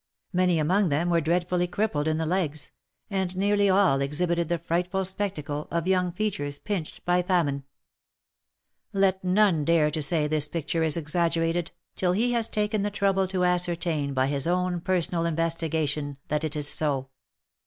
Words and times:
Many 0.33 0.57
among 0.57 0.89
them 0.89 1.11
were 1.11 1.21
dreadfully 1.21 1.67
crippled 1.67 2.07
in 2.07 2.17
the 2.17 2.25
legs, 2.25 2.71
and 3.11 3.37
nearly 3.37 3.69
all 3.69 4.01
exhibited 4.01 4.49
the 4.49 4.57
frightful 4.57 5.05
spectacle 5.05 5.67
of 5.69 5.87
young 5.87 6.11
features 6.11 6.57
pinched 6.57 7.05
by 7.05 7.21
famine. 7.21 7.65
Let 8.93 9.23
none 9.23 9.63
dare 9.63 9.91
to 9.91 10.01
say 10.01 10.25
this 10.25 10.47
picture 10.47 10.81
is 10.81 10.97
exaggerated, 10.97 11.69
till 11.95 12.13
he 12.13 12.31
has 12.31 12.49
taken 12.49 12.81
the 12.81 12.89
trouble 12.89 13.27
to 13.27 13.45
ascertain 13.45 14.15
by 14.15 14.25
his 14.25 14.47
own 14.47 14.81
personal 14.81 15.23
investigation, 15.27 16.17
that 16.29 16.43
it 16.43 16.55
is 16.55 16.67
so. 16.67 17.09